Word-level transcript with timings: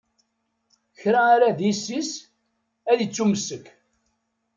Kra 0.99 1.21
ara 1.35 1.49
d-issis, 1.57 2.11
ad 2.91 2.99
ittumessek. 3.05 3.65